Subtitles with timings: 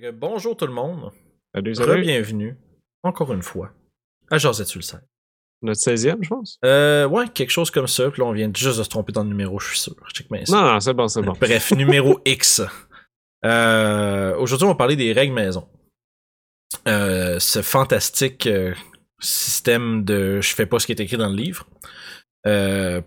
[0.00, 1.10] Que bonjour tout le monde.
[1.52, 2.02] Salut, salut.
[2.02, 2.56] Bienvenue,
[3.02, 3.72] encore une fois,
[4.30, 5.00] à Josette sur le site.
[5.60, 6.58] Notre 16e, je pense.
[6.64, 8.08] Euh, ouais, quelque chose comme ça.
[8.08, 9.94] Puis là, on vient juste de se tromper dans le numéro, je suis sûr.
[10.14, 10.44] Check bien.
[10.50, 11.32] Non, non, c'est bon, c'est bon.
[11.40, 12.62] Bref, numéro X.
[13.44, 15.68] Euh, Aujourd'hui, on va parler des règles maison.
[16.86, 18.74] Euh, ce fantastique euh,
[19.18, 21.66] système de je fais pas ce qui est écrit dans le livre.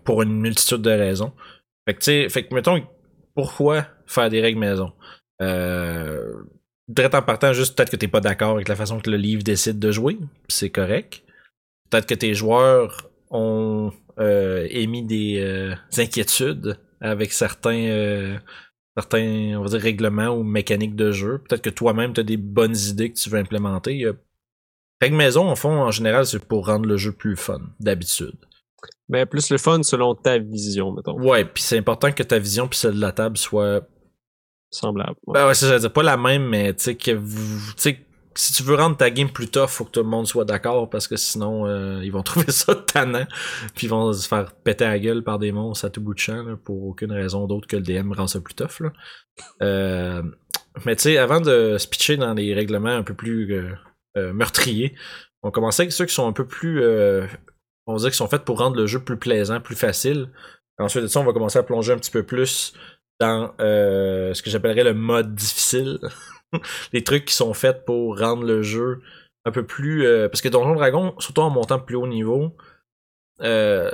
[0.04, 1.32] Pour une multitude de raisons.
[1.88, 2.86] Fait que, tu sais, fait que, mettons,
[3.34, 4.92] pourquoi faire des règles maison?
[5.40, 6.44] Euh,
[6.88, 9.42] direct en partant, juste peut-être que t'es pas d'accord avec la façon que le livre
[9.42, 10.18] décide de jouer,
[10.48, 11.22] c'est correct.
[11.90, 18.38] Peut-être que tes joueurs ont euh, émis des euh, inquiétudes avec certains, euh,
[18.96, 21.38] certains, on va dire, règlements ou mécaniques de jeu.
[21.38, 24.06] Peut-être que toi-même, t'as des bonnes idées que tu veux implémenter.
[25.00, 28.36] Règles maison, en fond, en général, c'est pour rendre le jeu plus fun, d'habitude.
[29.08, 31.20] Mais plus le fun selon ta vision, mettons.
[31.20, 33.86] Ouais, puis c'est important que ta vision puis celle de la table soit
[34.72, 35.14] Semblable.
[35.26, 35.34] ouais.
[35.34, 37.60] Ben ouais, ça, c'est pas la même, mais tu sais que vous,
[38.34, 40.88] si tu veux rendre ta game plus tough, faut que tout le monde soit d'accord
[40.88, 43.26] parce que sinon euh, ils vont trouver ça tannant,
[43.74, 46.18] puis ils vont se faire péter la gueule par des monstres à tout bout de
[46.18, 48.92] champ pour aucune raison d'autre que le DM rend ça plus tough là.
[49.62, 50.22] Euh,
[50.86, 53.52] mais tu sais, avant de se pitcher dans les règlements un peu plus
[54.16, 54.94] euh, meurtriers,
[55.42, 56.82] on commençait avec ceux qui sont un peu plus,
[57.86, 60.28] on va dire, qui sont faits pour rendre le jeu plus plaisant, plus facile.
[60.78, 62.72] Ensuite de ça, on va commencer à plonger un petit peu plus
[63.22, 66.00] dans euh, ce que j'appellerais le mode difficile.
[66.92, 69.00] les trucs qui sont faits pour rendre le jeu
[69.44, 70.04] un peu plus...
[70.04, 72.56] euh, parce que Donjon Dragon, surtout en montant plus haut niveau,
[73.42, 73.90] euh,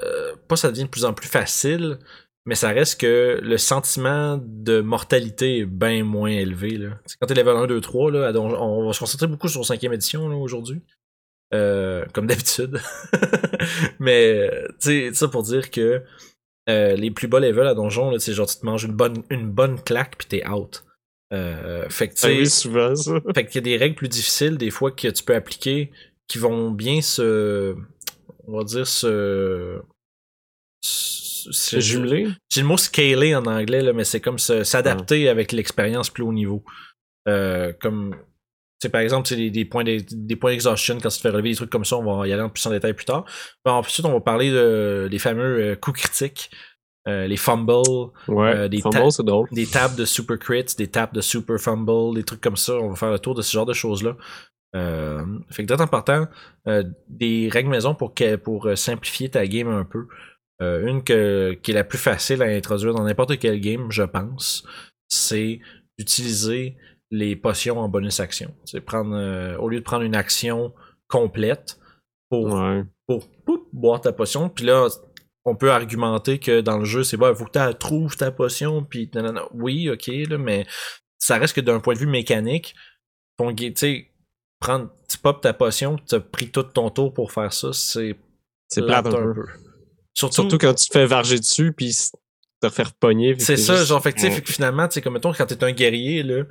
[0.49, 1.99] pas ça devient de plus en plus facile,
[2.47, 6.79] mais ça reste que le sentiment de mortalité est bien moins élevé.
[6.79, 6.99] Là.
[7.05, 9.93] C'est quand t'es level 1, 2, 3, là, on va se concentrer beaucoup sur 5ème
[9.93, 10.81] édition aujourd'hui.
[11.51, 12.81] Comme d'habitude.
[13.99, 16.03] mais, sais, ça pour dire que
[16.69, 19.51] euh, les plus bas levels à donjon, c'est genre tu te manges une bonne, une
[19.51, 20.85] bonne claque puis t'es out.
[21.33, 23.13] Euh, fait que tu sais, arrive souvent, ça.
[23.35, 25.91] fait qu'il y a des règles plus difficiles des fois que tu peux appliquer
[26.27, 27.75] qui vont bien se,
[28.47, 29.81] on va dire se,
[30.83, 32.29] se- jumelé.
[32.51, 36.33] j'ai le mot scaler en anglais, là, mais c'est comme s'adapter avec l'expérience plus haut
[36.33, 36.63] niveau.
[37.29, 38.17] Euh, comme,
[38.81, 41.51] sais, par exemple, des, des points d'e- des points d'exhaustion, quand tu te fais relever
[41.51, 43.25] des trucs comme ça, on va y aller en plus en détail plus tard.
[43.65, 46.51] Bon, ensuite, on va parler de, des fameux euh, coups critiques,
[47.09, 47.73] euh, les fumbles,
[48.29, 48.55] Ouais.
[48.55, 49.49] Euh, des Fumble, ta- c'est drôle.
[49.53, 52.75] des tables de super crits, des tables de super fumble, des trucs comme ça.
[52.75, 54.17] On va faire le tour de ce genre de choses-là.
[54.77, 56.27] Euh, fait que d'être en partant,
[57.09, 60.07] des règles maison pour, que- pour simplifier ta game un peu.
[60.61, 64.65] Une que, qui est la plus facile à introduire dans n'importe quel game, je pense,
[65.09, 65.61] c'est
[65.99, 66.77] d'utiliser
[67.11, 68.55] les potions en bonus action.
[68.65, 70.73] C'est prendre euh, au lieu de prendre une action
[71.09, 71.79] complète
[72.31, 72.85] pour Ouais.
[73.07, 73.27] pour
[73.73, 74.49] boire ta potion.
[74.51, 74.89] Puis là,
[75.47, 78.31] on peut argumenter que dans le jeu, c'est bon, il faut que tu trouves ta
[78.31, 78.85] potion.
[78.85, 79.11] Puis
[79.55, 80.67] oui, ok, là, mais
[81.19, 82.75] ça reste que d'un point de vue mécanique,
[83.39, 84.11] ton tu sais,
[84.61, 88.17] prendre, tu pop ta potion, tu as pris tout ton tour pour faire ça, c'est
[88.69, 89.47] C'est plate un peu.
[90.15, 91.95] Surtout, Surtout quand tu te fais varger dessus, puis
[92.61, 93.39] te faire pogner.
[93.39, 94.31] c'est ça, genre, fait que, Ouais.
[94.33, 96.45] fait que finalement, tu sais, comme mettons, quand t'es un guerrier, là,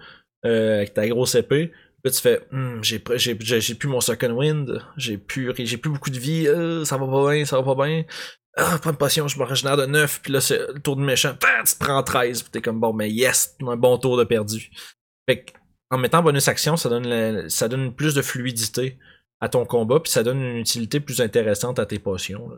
[0.46, 1.72] euh, avec ta grosse épée,
[2.04, 5.78] là, tu fais, Hum, j'ai, j'ai, j'ai, j'ai plus mon second wind, j'ai plus, j'ai
[5.78, 8.04] plus beaucoup de vie, euh, ça va pas bien, ça va pas bien.
[8.60, 11.02] Ah, prends une potion, je me régénère de 9, puis là, c'est le tour de
[11.04, 14.18] méchant, Ah, tu te prends 13, puis t'es comme, bon, mais yes, un bon tour
[14.18, 14.72] de perdu.
[15.30, 15.52] Fait que,
[15.92, 18.98] en mettant bonus action, ça donne, la- ça donne plus de fluidité
[19.42, 22.50] à ton combat, puis ça donne une utilité plus intéressante à tes potions.
[22.50, 22.58] là.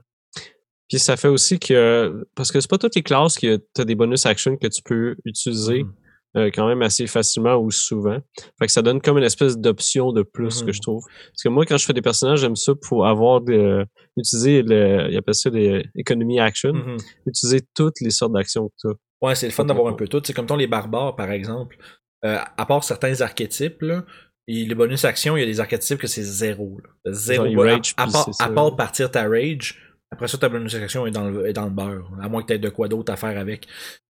[0.88, 2.26] Puis ça fait aussi que.
[2.34, 4.82] Parce que c'est pas toutes les classes que tu as des bonus actions que tu
[4.82, 5.94] peux utiliser Mhm.
[6.38, 8.20] Euh, quand même assez facilement ou souvent.
[8.60, 10.68] Fait que ça donne comme une espèce d'option de plus Mhm.
[10.68, 11.04] que je trouve.
[11.32, 13.86] Parce que moi, quand je fais des personnages, j'aime ça pour avoir de.
[14.18, 15.08] utiliser le.
[15.12, 16.74] Ils appellent ça des economy action.
[16.74, 16.98] Mhm.
[17.28, 18.96] Utiliser toutes les sortes d'actions que tu.
[19.22, 20.22] Ouais, c'est le fun d'avoir un peu tout.
[20.24, 21.78] C'est comme ton les barbares, par exemple.
[22.26, 24.04] Euh, à part certains archétypes, là,
[24.48, 26.80] et les bonus actions, il y a des archétypes que c'est zéro.
[27.06, 27.12] là.
[27.14, 27.46] Zéro.
[27.46, 29.80] Genre, à- rage, à, part, à part partir ta rage,
[30.12, 32.12] après ça, ta bonus action est dans le, est dans le beurre.
[32.22, 33.68] À moins que tu aies de quoi d'autre à faire avec.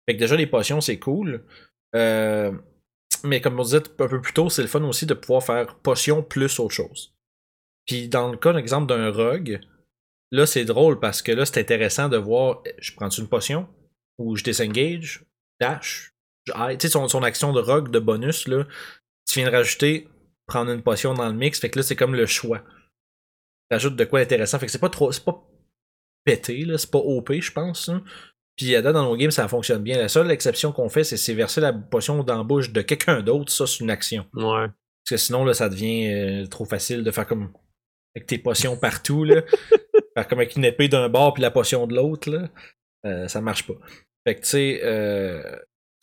[0.08, 1.44] Fait que déjà, les potions, c'est cool.
[1.98, 2.52] Euh,
[3.24, 5.76] mais comme on disait un peu plus tôt, c'est le fun aussi de pouvoir faire
[5.76, 7.14] potion plus autre chose.
[7.86, 9.60] Puis dans le cas, exemple d'un rogue,
[10.32, 13.68] là, c'est drôle parce que là, c'est intéressant de voir, je prends une potion?
[14.20, 15.24] Ou je disengage,
[15.60, 16.14] dash,
[16.48, 16.54] je.
[16.54, 18.66] Tu sais, son, son action de rogue de bonus, là,
[19.28, 20.08] tu viens de rajouter
[20.48, 22.64] prendre une potion dans le mix, fait que là, c'est comme le choix.
[23.70, 25.46] Rajoute de quoi intéressant, fait que c'est pas trop, c'est pas
[26.24, 27.90] pété, là, c'est pas OP, je pense.
[27.90, 28.04] hein.
[28.58, 29.98] Puis à date, dans nos games, ça fonctionne bien.
[29.98, 33.52] La seule exception qu'on fait, c'est verser la potion dans la bouche de quelqu'un d'autre,
[33.52, 34.26] ça, c'est une action.
[34.34, 34.66] Ouais.
[34.66, 37.54] Parce que sinon, là, ça devient euh, trop facile de faire comme
[38.16, 39.44] avec tes potions partout, là.
[40.16, 42.50] faire comme avec une épée d'un bord puis la potion de l'autre, là.
[43.06, 43.76] Euh, ça marche pas.
[44.26, 45.56] Fait que, tu sais, euh,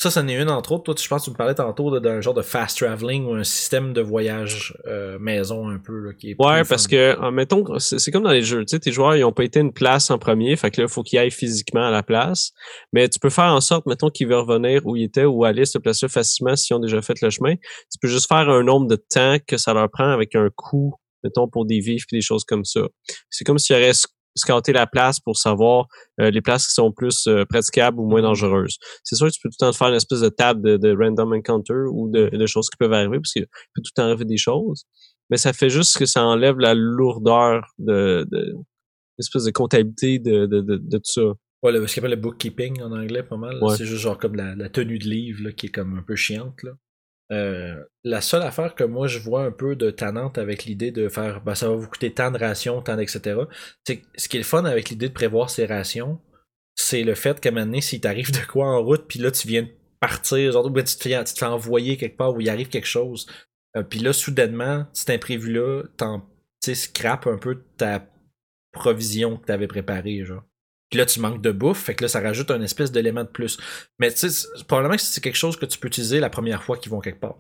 [0.05, 0.85] ça, ça en est une entre autres.
[0.85, 3.35] Toi, tu- je pense que tu me parlais tantôt d'un genre de fast traveling ou
[3.35, 6.89] un système de voyage euh, maison un peu là, qui est Ouais, parce fun.
[6.91, 9.61] que, mettons, c'est comme dans les jeux, tu sais, tes joueurs, ils ont pas été
[9.61, 12.53] une place en premier, fait que là, il faut qu'ils aillent physiquement à la place.
[12.93, 15.65] Mais tu peux faire en sorte, mettons, qu'ils veulent revenir où ils étaient ou aller
[15.65, 17.55] se placer facilement s'ils ont déjà fait le chemin.
[17.57, 20.95] Tu peux juste faire un nombre de temps que ça leur prend avec un coût,
[21.23, 22.83] mettons, pour des vivres et des choses comme ça.
[23.31, 25.87] C'est comme s'ils auraient sc- scouté la place pour savoir
[26.21, 28.79] euh, les places qui sont plus euh, praticables ou moins dangereuses.
[29.03, 30.97] C'est sûr que tu peux tout le temps faire une espèce de table de, de
[30.97, 34.05] random encounter ou de, de choses qui peuvent arriver, parce qu'il peut tout le temps
[34.05, 34.85] arriver des choses
[35.31, 38.55] mais ça fait juste que ça enlève la lourdeur de, de
[39.19, 41.23] espèce de comptabilité de, de, de, de tout ça.
[41.63, 43.59] Ouais, le, ce qu'on appelle le bookkeeping en anglais, pas mal.
[43.63, 43.75] Ouais.
[43.77, 46.15] C'est juste genre comme la, la tenue de livre là, qui est comme un peu
[46.15, 46.63] chiante.
[46.63, 46.73] Là.
[47.33, 51.09] Euh, la seule affaire que moi je vois un peu de tannante avec l'idée de
[51.09, 53.41] faire ben, ça va vous coûter tant de rations, tant etc.
[53.87, 56.21] C'est ce qui est le fun avec l'idée de prévoir ces rations,
[56.77, 59.31] c'est le fait qu'à un moment donné, s'il t'arrive de quoi en route, puis là
[59.31, 62.87] tu viens de partir, genre ben, tu, te tu quelque part où il arrive quelque
[62.87, 63.27] chose,
[63.77, 66.29] euh, puis là soudainement, cet imprévu-là, t'en
[66.61, 68.07] scrape un peu ta
[68.73, 70.45] provision que t'avais préparée, genre.
[70.95, 73.29] Puis là, tu manques de bouffe, fait que là, ça rajoute un espèce d'élément de
[73.29, 73.59] plus.
[73.99, 76.77] Mais tu sais, probablement que c'est quelque chose que tu peux utiliser la première fois
[76.77, 77.35] qu'ils vont quelque part.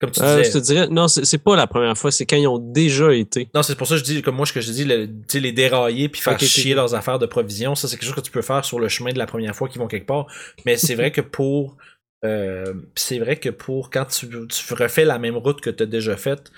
[0.00, 2.48] Comme tu Euh, je te dirais, non, c'est pas la première fois, c'est quand ils
[2.48, 3.48] ont déjà été.
[3.54, 5.52] Non, c'est pour ça que je dis, comme moi, ce que je dis, le- les
[5.52, 8.42] dérailler puis faire chier leurs affaires de provision, ça, c'est quelque chose que tu peux
[8.42, 10.26] faire sur le chemin de la première fois qu'ils vont quelque part.
[10.66, 11.76] Mais c'est vrai que pour.
[12.24, 15.86] euh, c'est vrai que pour quand tu, tu refais la même route que tu as
[15.86, 16.50] déjà faite,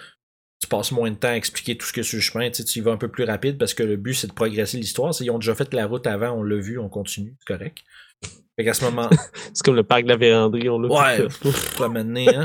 [0.63, 2.49] tu passes moins de temps à expliquer tout ce que sur le chemin.
[2.49, 4.33] Tu, sais, tu y vas un peu plus rapide parce que le but, c'est de
[4.33, 5.13] progresser l'histoire.
[5.21, 7.79] Ils ont déjà fait la route avant, on l'a vu, on continue, c'est correct.
[8.57, 9.09] Fait qu'à ce moment.
[9.55, 11.27] C'est comme le parc de la véranderie, on l'a Ouais,
[11.81, 12.45] à un moment donné, hein.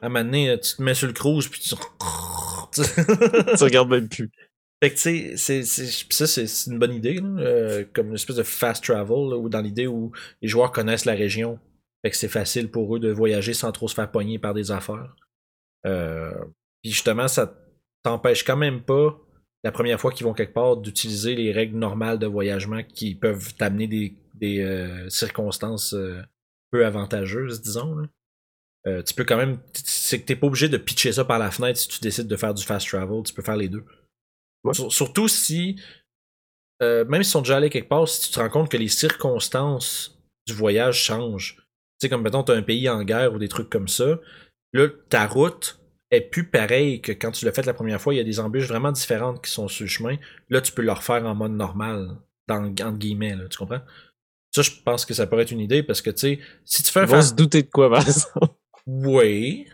[0.00, 1.74] À un moment donné, euh, tu te mets sur le cruise puis tu.
[3.58, 4.30] tu regardes même plus.
[4.82, 8.08] Fait que tu sais, c'est- c'est- pis ça c'est une bonne idée, là, euh, comme
[8.08, 11.58] une espèce de fast travel, là, ou dans l'idée où les joueurs connaissent la région.
[12.04, 14.70] Fait que c'est facile pour eux de voyager sans trop se faire pogner par des
[14.70, 15.14] affaires.
[15.86, 16.32] Euh,
[16.82, 17.54] Puis justement, ça
[18.02, 19.18] t'empêche quand même pas,
[19.64, 23.54] la première fois qu'ils vont quelque part, d'utiliser les règles normales de voyagement qui peuvent
[23.54, 26.20] t'amener des, des euh, circonstances euh,
[26.70, 27.94] peu avantageuses, disons.
[27.94, 28.08] là.
[28.88, 29.60] Euh, tu peux quand même.
[29.74, 32.36] C'est que t'es pas obligé de pitcher ça par la fenêtre si tu décides de
[32.36, 33.22] faire du fast travel.
[33.22, 33.84] Tu peux faire les deux.
[34.64, 34.74] Ouais.
[34.74, 35.80] Surtout si.
[36.80, 40.20] même s'ils sont déjà allés quelque part, si tu te rends compte que les circonstances
[40.48, 41.56] du voyage changent.
[41.58, 41.62] Tu
[42.00, 44.18] sais, comme mettons, t'as un pays en guerre ou des trucs comme ça.
[44.72, 45.78] Là, ta route
[46.12, 48.14] est plus pareille que quand tu l'as fait la première fois.
[48.14, 50.16] Il y a des embûches vraiment différentes qui sont sur le chemin.
[50.50, 52.10] Là, tu peux le refaire en mode normal.
[52.48, 53.80] Dans, entre guillemets, là, tu comprends?
[54.54, 56.92] Ça, je pense que ça pourrait être une idée parce que, tu sais, si tu
[56.92, 58.46] fais un Ils vont se douter de quoi, par exemple.
[58.86, 59.66] oui.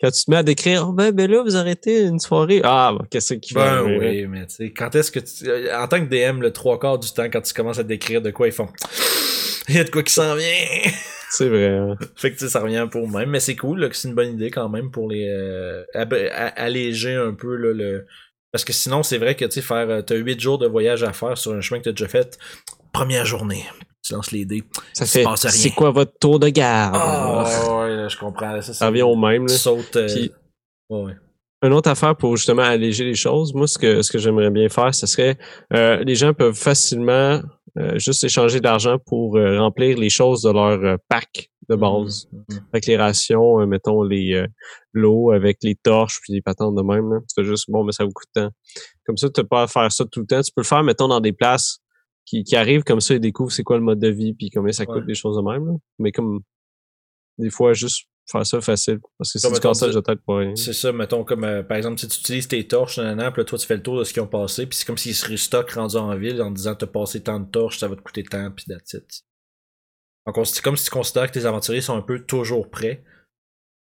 [0.00, 2.60] Quand tu te mets à décrire, oh, ben, ben là, vous arrêtez une soirée.
[2.64, 3.62] Ah, ben, qu'est-ce qu'il fait?
[3.62, 5.48] Ben oui, mais tu sais, quand est-ce que tu.
[5.48, 8.20] euh, En tant que DM, le trois quarts du temps, quand tu commences à décrire
[8.20, 8.68] de quoi ils font.
[9.68, 10.46] Il y a de quoi qui s'en vient.
[11.36, 11.68] C'est vrai.
[11.68, 11.96] hein.
[12.16, 13.30] fait que tu sais, ça revient pour même.
[13.30, 15.26] Mais c'est cool, là, que c'est une bonne idée quand même pour les.
[15.28, 15.82] euh,
[16.56, 18.06] alléger un peu là, le.
[18.52, 19.88] Parce que sinon, c'est vrai que tu sais, faire.
[19.90, 22.38] euh, T'as 8 jours de voyage à faire sur un chemin que t'as déjà fait.
[22.92, 23.64] Première journée.
[24.06, 24.62] Tu lances les dés.
[24.92, 25.50] Ça fait, passe rien.
[25.50, 26.94] c'est quoi votre tour de garde?
[26.96, 28.60] Ah, ouais, là, je comprends.
[28.62, 29.58] Ça, Ça revient au même, Tu là.
[29.58, 29.96] sautes.
[29.96, 30.30] euh, Puis-
[30.90, 31.14] ouais.
[31.62, 34.68] Une autre affaire pour justement alléger les choses, moi, ce que, ce que j'aimerais bien
[34.68, 35.38] faire, ce serait,
[35.72, 37.40] euh, les gens peuvent facilement
[37.78, 41.76] euh, juste échanger de l'argent pour euh, remplir les choses de leur euh, pack de
[41.76, 42.28] base.
[42.30, 42.66] Mhm, mhm.
[42.72, 44.46] Avec les rations, euh, mettons, les euh,
[44.92, 47.12] l'eau avec les torches puis les patentes de même.
[47.12, 47.20] Là.
[47.20, 48.50] Tu fais juste, bon, mais ça vous coûte tant.
[49.06, 50.40] Comme ça, tu n'as pas à faire ça tout le temps.
[50.42, 51.78] Tu peux le faire, mettons, dans des places
[52.26, 54.72] qui, qui arrivent comme ça et découvrent c'est quoi le mode de vie puis combien
[54.72, 55.06] ça coûte, Ouais.
[55.06, 55.66] des choses de même.
[55.66, 55.74] Là.
[55.98, 56.40] Mais comme,
[57.38, 59.00] des fois, juste faire ça facile.
[59.18, 60.54] Parce que c'est du cassage de tête pour rien.
[60.56, 63.44] C'est ça, mettons, comme euh, par exemple, si tu utilises tes torches, nanana, puis là,
[63.44, 65.28] toi, tu fais le tour de ce qu'ils ont passé, puis c'est comme s'ils se
[65.28, 68.22] restockent rendus en ville en disant t'as passé tant de torches, ça va te coûter
[68.24, 69.22] tant, puis that's it.
[70.26, 73.04] Donc, on- c'est comme si tu considères que tes aventuriers sont un peu toujours prêts,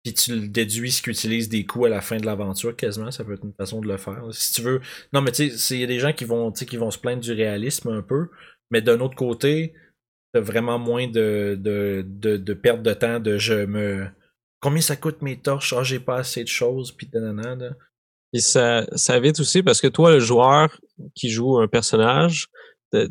[0.02, 3.22] puis tu déduis ce qu'ils utilisent des coups à la fin de l'aventure, quasiment, ça
[3.22, 4.22] peut être une façon de le faire.
[4.32, 4.80] Si tu veux.
[5.12, 7.22] Non, mais tu sais, il y a des gens qui vont, qui vont se plaindre
[7.22, 8.28] du réalisme un peu,
[8.72, 9.74] mais d'un autre côté,
[10.32, 14.08] t'as vraiment moins de, de, de, de perte de temps de je me.
[14.62, 15.74] Combien ça coûte mes torches?
[15.76, 17.70] Ah, j'ai pas assez de choses, puis nanana.
[18.32, 20.78] Puis ça, ça vite aussi parce que toi, le joueur
[21.14, 22.46] qui joue un personnage,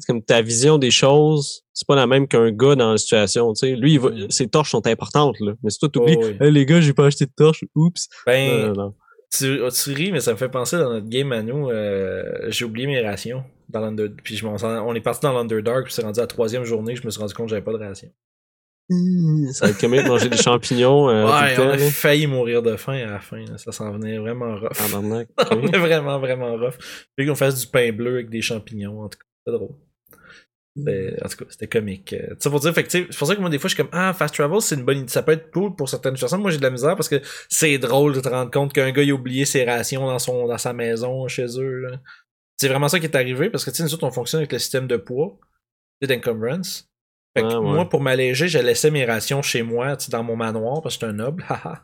[0.07, 3.51] comme ta vision des choses, c'est pas la même qu'un gars dans la situation.
[3.53, 4.29] Tu sais, lui, il va- Mm.
[4.31, 5.35] ses torches sont importantes.
[5.39, 5.53] Là.
[5.63, 6.37] Mais si toi, t'oublies, Oh, oui.
[6.39, 8.07] Hey, les gars, j'ai pas acheté de torches, oups.
[8.25, 8.93] Ben, Non, non, non.
[9.31, 12.65] Tu, tu ris, mais ça me fait penser dans notre game à nous, euh, j'ai
[12.65, 13.43] oublié mes rations.
[13.69, 13.95] Dans.
[14.23, 17.05] Puis je on est parti dans l'Underdark, puis c'est rendu à la troisième journée, je
[17.05, 18.11] me suis rendu compte que j'avais pas de rations.
[19.53, 21.09] Ça va être comme de manger des champignons.
[21.09, 21.89] Euh, ouais, tout on a là.
[21.89, 23.57] failli mourir de faim à la fin, là.
[23.57, 24.71] ça s'en venait vraiment rough.
[24.93, 25.27] On ok.
[25.73, 26.75] est vraiment, vraiment rough.
[27.15, 29.75] Puis qu'on fasse du pain bleu avec des champignons, en tout cas, c'est drôle.
[30.77, 32.13] C'était- En tout cas, c'était comique.
[32.13, 34.13] Euh, Ça pour dire, c'est pour ça que moi, des fois, je suis comme, ah,
[34.13, 35.07] fast travel, c'est une bonne idée.
[35.11, 36.41] Ça peut être cool pour certaines personnes.
[36.41, 39.03] Moi, j'ai de la misère parce que c'est drôle de te rendre compte qu'un gars,
[39.03, 41.87] il a oublié ses rations dans son, dans sa maison, chez eux.
[42.57, 44.51] C'est vraiment ça qui est arrivé parce que, tu sais, nous autres, on fonctionne avec
[44.51, 45.37] le système de poids,
[46.01, 46.87] d'encumbrance.
[47.35, 47.71] Fait que Ah, ouais.
[47.73, 51.11] moi, pour m'alléger, je laissais mes rations chez moi, dans mon manoir, parce que j'étais
[51.11, 51.83] un noble, haha.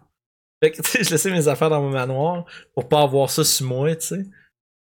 [0.63, 3.44] Fait que, tu sais, je laissais mes affaires dans mon manoir pour pas avoir ça
[3.44, 4.25] sur moi, tu sais.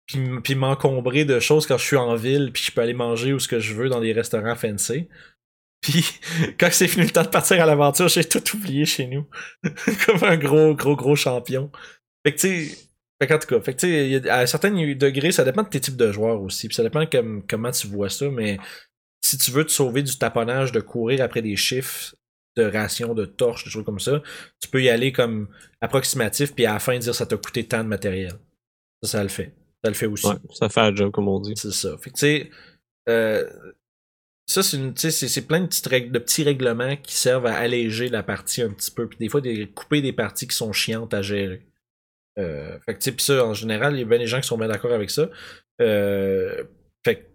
[0.07, 3.33] Puis, puis m'encombrer de choses quand je suis en ville, puis je peux aller manger
[3.33, 5.07] où ce que je veux dans des restaurants fancy.
[5.81, 6.03] Puis,
[6.59, 9.27] quand c'est fini le temps de partir à l'aventure, j'ai tout oublié chez nous.
[10.07, 11.69] Comme un gros, gros, gros champion.
[12.25, 12.77] Fait que, tu sais,
[13.21, 15.43] fait qu'en tout cas, fait que, tu sais, il y a- à certains degrés, ça
[15.43, 16.67] dépend de tes types de joueurs aussi.
[16.67, 18.57] Puis ça dépend comme, comment tu vois ça, mais
[19.25, 22.15] si tu veux te sauver du taponnage de courir après des chiffres
[22.55, 24.21] de rations, de torches, des choses comme ça,
[24.61, 25.49] tu peux y aller comme
[25.81, 28.33] approximatif, puis à la fin dire ça t'a coûté tant de matériel.
[29.01, 29.53] Ça, ça le fait.
[29.83, 30.27] Ça le fait aussi.
[30.27, 31.53] Ouais, ça fait un job, comme on dit.
[31.55, 31.97] C'est ça.
[31.97, 32.51] Fait que, tu sais,
[33.09, 33.49] euh,
[34.47, 38.61] ça, c'est plein de, petites règles- de petits règlements qui servent à alléger la partie
[38.61, 39.07] un petit peu.
[39.07, 41.65] Puis des fois, des, couper des parties qui sont chiantes à gérer.
[42.37, 44.39] Euh, fait que, tu sais, puis ça, en général, il y a bien des gens
[44.39, 45.29] qui sont bien d'accord avec ça.
[45.81, 46.63] Euh,
[47.03, 47.25] fait que,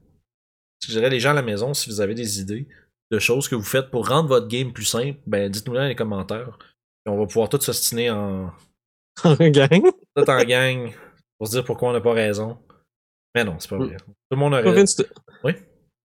[0.82, 2.66] je dirais, les gens à la maison, si vous avez des idées
[3.10, 5.96] de choses que vous faites pour rendre votre game plus simple, ben, dites-nous dans les
[5.96, 6.58] commentaires.
[6.58, 8.52] Puis on va pouvoir tous s'ostiner en,
[9.24, 9.82] Gang.
[10.16, 10.92] tout en gang
[11.38, 12.58] pour se dire pourquoi on n'a pas raison.
[13.34, 13.96] Mais non, c'est pas vrai.
[13.96, 15.04] Tout le monde a raison.
[15.44, 15.52] Oui?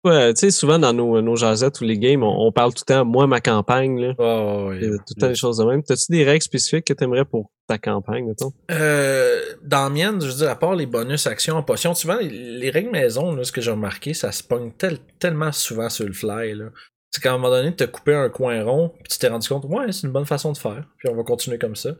[0.03, 2.83] Ouais, tu sais, souvent dans nos, nos jasettes ou les games, on, on parle tout
[2.87, 4.15] le temps, moi, ma campagne, là.
[4.17, 4.83] Oh, ouais.
[4.83, 5.83] Euh, tout le temps des choses de même.
[5.83, 8.51] T'as-tu des règles spécifiques que t'aimerais pour ta campagne, mettons?
[8.71, 12.17] Euh, dans la mienne, je veux dire, à part les bonus actions en potion, souvent,
[12.17, 15.89] les, les règles maison, là, ce que j'ai remarqué, ça se pogne tel- tellement souvent
[15.89, 16.55] sur le fly.
[16.55, 16.65] Là.
[17.11, 19.47] C'est qu'à un moment donné, tu as coupé un coin rond, puis tu t'es rendu
[19.47, 21.91] compte, ouais, c'est une bonne façon de faire, puis on va continuer comme ça.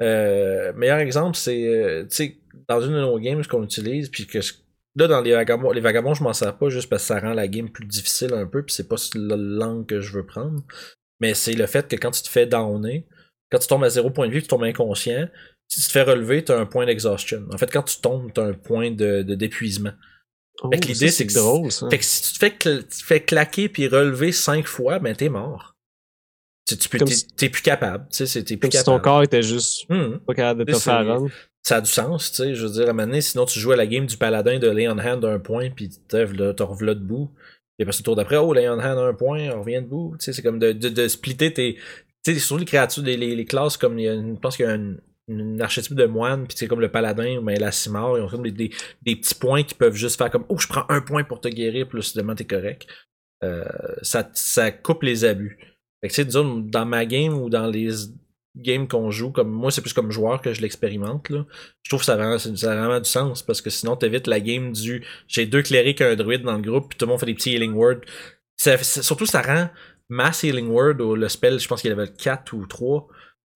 [0.00, 2.36] Euh, meilleur exemple, c'est, euh, tu sais,
[2.68, 4.38] dans une de nos games qu'on utilise, puis que
[4.96, 7.32] là, dans les vagabonds, les vagabonds, je m'en sers pas juste parce que ça rend
[7.34, 10.62] la game plus difficile un peu, puis c'est pas la langue que je veux prendre.
[11.20, 13.06] Mais c'est le fait que quand tu te fais downer,
[13.50, 15.28] quand tu tombes à zéro point de vie, tu tombes inconscient,
[15.68, 17.46] si tu te fais relever, tu as un point d'exhaustion.
[17.52, 19.92] En fait, quand tu tombes, tu as un point de, de- d'épuisement.
[20.62, 21.88] Oh, Fait que l'idée, c'est que drôle, ça.
[21.88, 24.98] Fait que si tu te fais, cl- tu te fais claquer puis relever cinq fois,
[24.98, 25.74] ben t'es mort.
[26.66, 28.06] Tu, tu peux, t'es, si- plus capable.
[28.10, 29.02] Tu sais, plus Comme si ton capable.
[29.02, 31.28] corps était juste Hum, pas capable de te faire run.
[31.62, 32.54] Ça a du sens, tu sais.
[32.54, 34.58] Je veux dire, à un moment donné, sinon tu joues à la game du paladin
[34.58, 37.30] de Lay on Hand d'un point, puis t'en revois debout.
[37.78, 40.16] Et après, le tour d'après, oh, Lay on Hand un point, on revient debout.
[40.18, 41.74] Tu sais, c'est comme de, de, de splitter tes.
[42.24, 44.56] Tu sais, surtout les créatures, les, les, classes, comme il y a une- je pense
[44.56, 45.00] qu'il y a une,
[45.60, 48.42] archétype de moine, puis c'est comme le paladin ou ben, la cimar, ils ont comme
[48.42, 48.70] des, des,
[49.02, 51.48] des petits points qui peuvent juste faire comme, oh, je prends un point pour te
[51.48, 52.86] guérir, puis là, soudainement, t'es correct.
[53.44, 53.64] Euh,
[54.02, 55.58] ça, ça coupe les abus.
[56.00, 57.88] Fait que, tu sais, disons, dans ma game ou dans les
[58.56, 61.46] games qu'on joue, comme moi, c'est plus comme joueur que je l'expérimente, là.
[61.82, 64.40] Je trouve que ça a, vraiment, ça vraiment du sens parce que sinon, t'évites la
[64.40, 67.20] game du j'ai deux clérics et un druide dans le groupe, puis tout le monde
[67.20, 68.00] fait des petits healing words.
[68.56, 69.70] Surtout, ça rend
[70.08, 73.08] Mass Healing Word ou le spell, je pense qu'il avait 4 ou 3.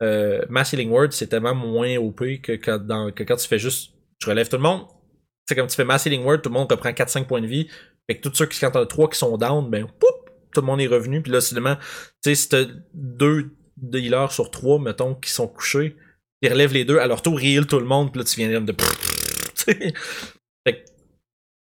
[0.03, 3.93] Euh, Mass Healing Word, c'est tellement moins OP que quand, que quand tu fais juste
[4.23, 4.87] je relève tout le monde.
[5.47, 7.69] C'est comme tu fais Mass Healing Word, tout le monde reprend 4-5 points de vie.
[8.09, 10.61] Fait que tous ceux qui, quand t'en as 3 qui sont down, ben, poup, tout
[10.61, 11.23] le monde est revenu.
[11.23, 11.85] Puis là, finalement, tu
[12.25, 15.97] sais, si t'as deux de healers sur 3, mettons, qui sont couchés,
[16.43, 18.61] ils relèvent les deux, à leur tour, heal tout le monde, puis là, tu viens
[18.61, 18.75] de.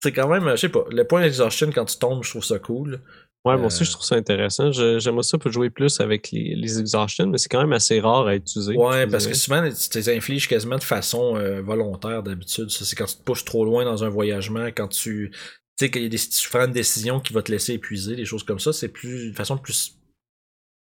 [0.02, 2.58] c'est quand même, je sais pas, le point d'exhaustion quand tu tombes, je trouve ça
[2.58, 3.00] cool.
[3.44, 4.70] Ouais, moi Euh, aussi, je trouve ça intéressant.
[4.70, 8.26] J'aimerais ça pour jouer plus avec les, les exhaustions, mais c'est quand même assez rare
[8.26, 8.76] à utiliser.
[8.76, 12.70] Ouais, parce que souvent, tu te les infliges quasiment de façon euh, volontaire d'habitude.
[12.70, 15.30] C'est quand tu te pousses trop loin dans un voyagement, quand tu.
[15.32, 18.14] Tu sais, qu'il y a des, tu prends une décision qui va te laisser épuiser,
[18.14, 19.96] des choses comme ça, c'est plus une façon plus,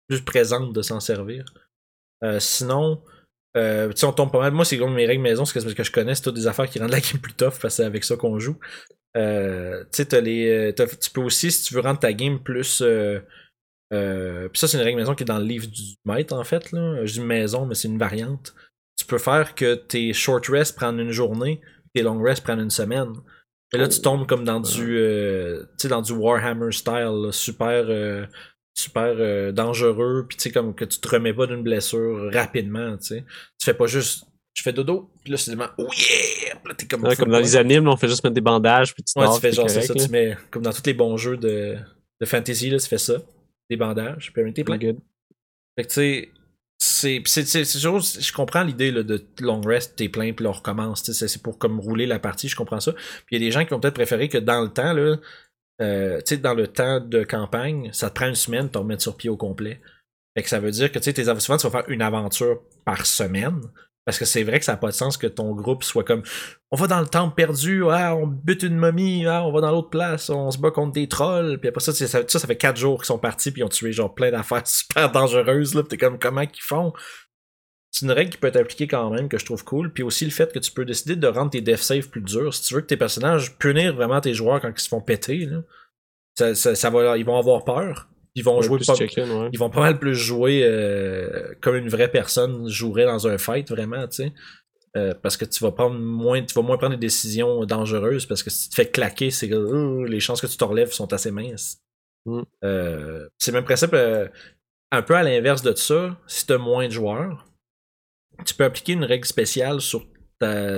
[0.09, 1.45] plus présente de s'en servir.
[2.23, 3.01] Euh, sinon,
[3.55, 4.51] euh, tu sais, on tombe pas mal.
[4.51, 6.69] Moi, c'est comme mes règles maison, c'est parce que je connais, c'est toutes des affaires
[6.69, 8.57] qui rendent la game plus tough, parce que c'est avec ça qu'on joue.
[9.17, 9.83] Euh,
[10.21, 10.73] les.
[10.79, 12.81] euh, tu peux aussi, si tu veux rendre ta game plus.
[12.81, 13.19] Euh,
[14.49, 16.71] puis ça, c'est une règle maison qui est dans le livre du maître, en fait.
[16.71, 17.05] Là.
[17.05, 18.53] Je dis maison, mais c'est une variante.
[18.97, 21.61] Tu peux faire que tes short rests prennent une journée,
[21.95, 23.13] tes long rests prennent une semaine.
[23.73, 27.31] Et là, tu tombes comme dans du, euh, tu sais, dans du Warhammer style, là,
[27.31, 28.25] super, euh,
[28.75, 32.97] super euh, dangereux, puis tu sais, comme que tu te remets pas d'une blessure rapidement,
[32.97, 33.25] tu sais.
[33.59, 36.55] Tu fais pas juste, je fais dodo, puis là, c'est vraiment, oh yeah!
[36.55, 38.93] Puis là, t'es comme, Ouais, comme dans les animes, on fait juste mettre des bandages,
[38.93, 40.05] puis tu Ouais, tu fais genre, correct, ça, là.
[40.05, 41.75] tu mets, comme dans tous les bons jeux de,
[42.21, 43.15] de fantasy, là, tu fais ça.
[43.69, 44.77] Des bandages, puis t'es plein.
[44.77, 44.97] Good.
[45.77, 50.31] Fait que tu sais, c'est, toujours- je comprends l'idée là, de long rest, t'es plein,
[50.33, 51.03] puis on recommence.
[51.03, 52.93] tu sais, C'est, c'est pour comme rouler la partie, je comprends ça.
[52.93, 55.17] Puis il y a des gens qui vont peut-être préférer que dans le temps, là,
[55.81, 59.15] euh, dans le temps de campagne, ça te prend une semaine de te remettre sur
[59.15, 59.81] pied au complet.
[60.35, 62.61] Fait que ça veut dire que tu sais, tes souvent tu vas faire une aventure
[62.85, 63.61] par semaine.
[64.05, 66.23] Parce que c'est vrai que ça n'a pas de sens que ton groupe soit comme
[66.71, 69.69] on va dans le temple perdu, ah, on bute une momie, ah, on va dans
[69.69, 72.77] l'autre place, on se bat contre des trolls, puis après ça, ça, ça, fait quatre
[72.77, 75.97] jours qu'ils sont partis puis ils ont tué genre plein d'affaires super dangereuses là, t'es
[75.97, 76.91] comme comment qu'ils font?
[77.91, 80.23] C'est une règle qui peut être appliquée quand même que je trouve cool, puis aussi
[80.25, 82.73] le fait que tu peux décider de rendre tes death saves plus durs si tu
[82.75, 85.61] veux que tes personnages punir vraiment tes joueurs quand ils se font péter là.
[86.37, 88.07] Ça, ça, ça va, ils vont avoir peur.
[88.35, 89.49] Ils vont Ouais, jouer pas, ouais.
[89.51, 93.69] ils vont pas mal plus jouer euh, comme une vraie personne jouerait dans un fight
[93.69, 94.33] vraiment tu sais
[94.97, 98.41] Euh, parce que tu vas prendre moins tu vas moins prendre des décisions dangereuses parce
[98.43, 100.91] que si tu te fais claquer c'est que euh, les chances que tu te relèves
[100.91, 101.79] sont assez minces
[102.25, 102.41] Mm.
[102.65, 103.93] Euh, c'est le même principe
[104.91, 107.45] un peu à l'inverse de ça si tu as moins de joueurs
[108.45, 110.07] tu peux appliquer une règle spéciale sur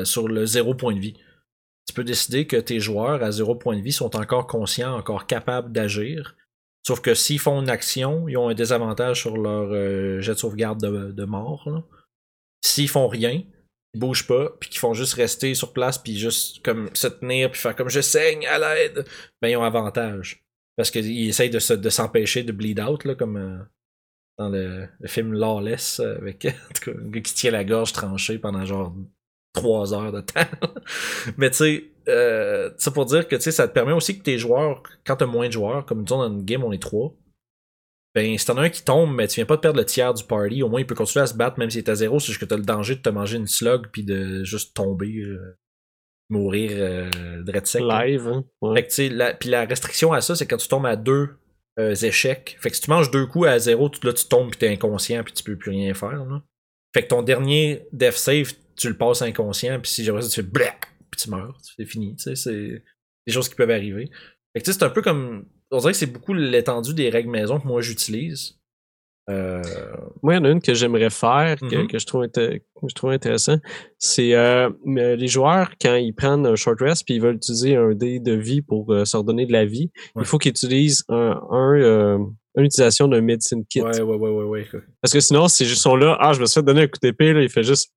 [0.03, 1.15] sur le zéro point de vie
[1.87, 5.27] tu peux décider que tes joueurs à zéro point de vie sont encore conscients encore
[5.27, 6.35] capables d'agir
[6.85, 10.39] Sauf que s'ils font une action, ils ont un désavantage sur leur euh, jet de
[10.39, 11.69] sauvegarde de, mort.
[12.65, 13.43] S'ils font rien,
[13.93, 17.51] ils bougent pas, puis qu'ils font juste rester sur place, puis juste comme se tenir,
[17.51, 19.05] puis faire comme je saigne à l'aide,
[19.41, 20.43] ben ils ont avantage.
[20.75, 23.59] Parce qu'ils essayent de, se- de s'empêcher de bleed out, là, comme euh,
[24.37, 27.63] dans le, le film Lawless, euh, avec en tout cas, un gars qui tient la
[27.63, 28.93] gorge tranchée pendant genre
[29.53, 30.41] trois heures de temps.
[31.37, 34.81] Mais tu sais, euh, ça pour dire que ça te permet aussi que tes joueurs,
[35.05, 37.13] quand t'as moins de joueurs, comme disons dans une game on est trois,
[38.13, 40.13] ben si t'en as un qui tombe, mais tu viens pas de perdre le tiers
[40.13, 42.19] du party, au moins il peut continuer à se battre même s'il est à zéro,
[42.19, 45.17] c'est juste que t'as le danger de te manger une slug puis de juste tomber,
[45.19, 45.57] euh,
[46.29, 47.81] mourir euh, dread sec.
[47.81, 48.43] Live, hein?
[48.61, 48.75] Ouais.
[48.75, 50.95] Fait que tu sais, la, puis la restriction à ça, c'est quand tu tombes à
[50.95, 51.29] deux
[51.79, 52.57] euh, échecs.
[52.59, 54.67] Fait que si tu manges deux coups à zéro, tu- là tu tombes puis t'es
[54.69, 56.25] inconscient puis tu peux plus rien faire.
[56.25, 56.43] Là.
[56.93, 60.41] Fait que ton dernier death save, tu le passes inconscient, puis si jamais tu fais
[60.41, 62.15] black, puis tu meurs, c'est fini.
[62.17, 62.83] Tu sais, c'est
[63.27, 64.09] des choses qui peuvent arriver.
[64.53, 65.45] Fait que tu sais, c'est un peu comme.
[65.73, 68.59] On dirait que c'est beaucoup l'étendue des règles maison que moi j'utilise.
[69.29, 69.61] Euh,
[70.23, 71.87] Moi, il y en a une que j'aimerais faire, que, Mhm.
[71.87, 73.57] que je, trouve que je trouve intéressant.
[73.99, 77.93] C'est euh, les joueurs, quand ils prennent un short rest puis ils veulent utiliser un
[77.93, 80.23] dé de vie pour euh, se redonner de la vie, Ouais.
[80.23, 82.17] il faut qu'ils utilisent un, un, euh,
[82.57, 83.81] une utilisation d'un medicine kit.
[83.81, 84.67] ouais, ouais, ouais, ouais, ouais.
[85.01, 87.31] Parce que sinon, juste sont là, ah, je me suis fait donner un coup d'épée,
[87.33, 87.93] là, il fait juste.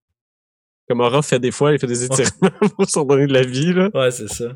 [0.88, 3.72] Comme Aura fait des fois, il fait des étirements pour se redonner de la vie,
[3.72, 3.88] là.
[3.94, 4.54] Ouais, c'est ça.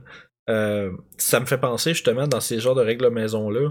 [1.16, 3.70] Ça me fait penser justement dans ces genres de règles maison-là.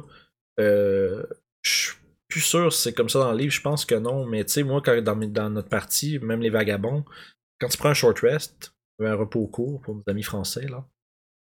[0.57, 1.91] Je
[2.37, 4.27] plus sûr si c'est comme ça dans le livre, je pense que non.
[4.27, 7.03] Mais tu sais, moi, quand, dans, notre partie, même les vagabonds,
[7.59, 8.73] quand tu prends un short rest,
[9.03, 10.85] un repos court pour nos amis français, là,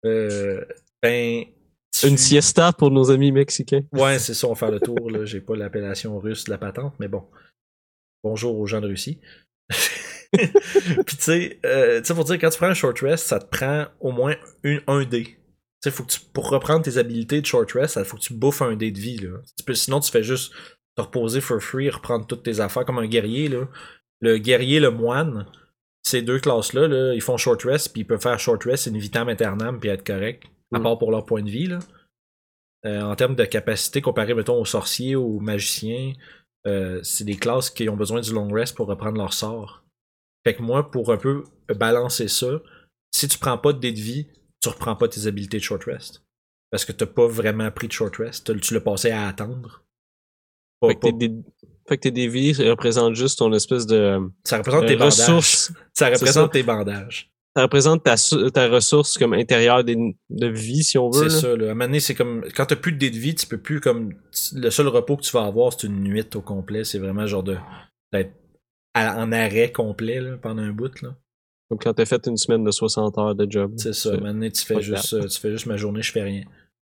[0.06, 0.66] euh,
[1.02, 1.46] ben.
[1.94, 3.84] tu- Une siesta pour nos amis mexicains.
[3.94, 5.10] Ouais, c'est ça, on va faire le tour.
[5.10, 5.24] Là.
[5.24, 7.26] J'ai pas l'appellation russe de la patente, mais bon.
[8.22, 9.20] Bonjour aux gens de Russie.
[10.34, 13.40] Puis tu sais, euh, tu sais, pour dire, quand tu prends un short rest, ça
[13.40, 15.24] te prend au moins une, un dé.
[15.24, 18.22] Tu sais, faut que tu, pour reprendre tes habilités de short rest, il faut que
[18.24, 19.18] tu bouffes un dé de vie.
[19.18, 19.40] Là.
[19.58, 20.54] Tu peux, sinon, tu fais juste
[20.96, 23.48] te reposer for free, reprendre toutes tes affaires comme un guerrier.
[23.48, 23.68] Là.
[24.22, 25.46] Le guerrier, le moine,
[26.04, 28.98] ces deux classes-là, là, ils font short rest, puis ils peuvent faire short rest, in
[28.98, 30.44] vitam aeternam, puis être correct.
[30.74, 30.84] À Mm.
[30.84, 31.68] part pour leur point de vie.
[31.68, 31.80] Là.
[32.86, 36.14] Euh, en termes de capacité comparé, mettons, aux sorciers, aux magiciens,
[36.68, 39.84] euh, c'est des classes qui ont besoin du long rest pour reprendre leur sort.
[40.46, 41.44] Fait que moi, pour un peu
[41.76, 42.62] balancer ça,
[43.14, 44.28] si tu prends pas de dés de vie,
[44.62, 46.24] tu reprends pas tes habilités de short rest.
[46.72, 48.60] Parce que t'as pas vraiment pris de short rest.
[48.62, 49.84] Tu l'as passé à attendre.
[50.82, 51.32] Pas- Fait que, tes, dé-
[51.88, 55.20] fait que tes dévies représentent juste ton espèce de ça représente euh, tes bandages.
[55.20, 55.68] ressources.
[55.94, 56.50] Ça C'est représente ça.
[56.50, 57.32] tes bandages.
[57.56, 58.16] Ça représente ta,
[58.54, 61.30] ta ressource comme intérieure des- de vie, si on veut.
[61.30, 61.68] C'est ça, là.
[61.68, 62.44] À un moment donné, c'est comme.
[62.56, 64.14] Quand t'as plus de vie, tu peux plus comme.
[64.54, 66.84] Le seul repos que tu vas avoir, c'est une nuit au complet.
[66.86, 67.58] C'est vraiment genre de.
[68.14, 68.32] d'être
[68.96, 71.16] en arrêt complet, là, pendant un bout, là.
[71.70, 73.74] Comme quand t'as fait une semaine de 60 heures de job.
[73.78, 74.10] C'est ça.
[74.10, 76.24] À un moment donné, tu fais juste, euh, tu fais juste ma journée, je fais
[76.24, 76.44] rien.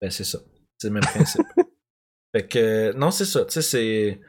[0.02, 0.40] Ben, c'est ça.
[0.80, 1.42] C'est le même principe.
[2.36, 3.46] fait que, non, c'est ça.
[3.46, 4.22] Tu sais, c'est.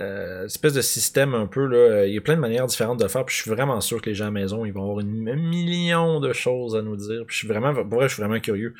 [0.00, 2.98] Euh, espèce de système un peu là, euh, il y a plein de manières différentes
[2.98, 4.72] de le faire, puis je suis vraiment sûr que les gens à la maison, ils
[4.72, 7.24] vont avoir une, un million de choses à nous dire.
[7.26, 8.74] Puis je suis vraiment, pour vrai, je suis vraiment curieux.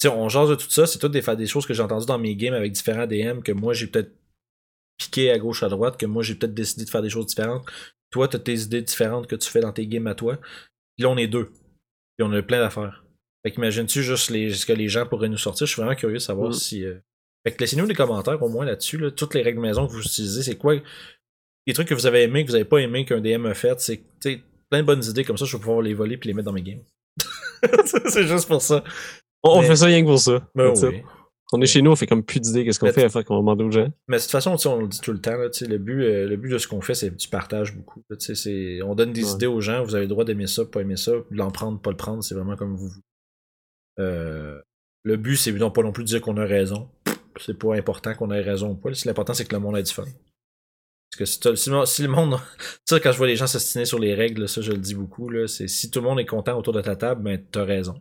[0.00, 2.06] Tu sais, on jase de tout ça, c'est toutes des, des choses que j'ai entendues
[2.06, 4.12] dans mes games avec différents DM que moi j'ai peut-être
[4.96, 7.66] piqué à gauche à droite, que moi j'ai peut-être décidé de faire des choses différentes.
[8.12, 10.36] Toi, t'as tes idées différentes que tu fais dans tes games à toi.
[10.36, 11.46] Puis là, on est deux.
[12.16, 13.04] Puis on a plein d'affaires.
[13.44, 15.66] Fait qu'imagines-tu juste les, ce que les gens pourraient nous sortir?
[15.66, 16.52] Je suis vraiment curieux de savoir Mm.
[16.52, 16.84] si.
[16.84, 16.94] euh,
[17.46, 18.98] Fait que laissez-nous des commentaires au moins là-dessus.
[18.98, 19.10] Là.
[19.10, 20.74] Toutes les règles maison que vous utilisez, c'est quoi
[21.66, 23.80] les trucs que vous avez aimé, que vous avez pas aimé qu'un DM a fait?
[23.80, 26.28] C'est tu sais, plein de bonnes idées comme ça, je vais pouvoir les voler puis
[26.28, 26.82] les mettre dans mes games.
[28.08, 28.84] c'est juste pour ça.
[29.42, 30.46] On, Mais- fait ça rien que pour ça.
[30.54, 31.02] Ben oui.
[31.52, 33.38] On est chez nous, on fait comme plus d'idées qu'est-ce qu'on fait à faire qu'on
[33.38, 33.88] demande aux gens.
[34.06, 36.04] Mais de toute façon, on le dit tout le temps, là, tu sais, le, but,
[36.04, 38.04] euh, le but de ce qu'on fait, c'est du partage beaucoup.
[38.08, 39.32] là, tu sais, c'est- On donne des Ouais.
[39.32, 41.80] idées aux gens, vous avez le droit d'aimer ça, pas aimer ça, de l'en prendre,
[41.80, 43.02] pas le prendre, c'est vraiment comme vous voulez.
[43.98, 44.60] Euh,
[45.02, 46.88] le but, c'est non, pas non plus de dire qu'on a raison.
[47.38, 48.90] C'est pas important qu'on ait raison ou pas.
[49.04, 50.04] L'important, c'est que le monde ait du fun.
[50.04, 52.38] Parce que si, si le- monde.
[52.88, 55.30] Ça, quand je vois les gens s'ostiner sur les règles, ça, je le dis beaucoup,
[55.46, 58.00] c'est si tout le monde est content autour de ta table, ben, t'as raison.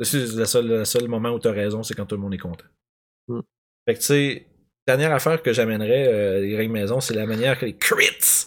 [0.00, 2.38] C'est le seul, le seul moment où t'as raison, c'est quand tout le monde est
[2.38, 2.64] content.
[3.28, 3.40] Mm.
[3.86, 4.46] Fait que, tu sais,
[4.86, 8.46] dernière affaire que j'amènerais, euh, les règles maison, c'est la manière que les crits,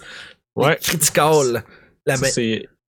[0.55, 0.71] Ouais.
[0.71, 1.63] les critical,
[2.05, 2.25] la Ça,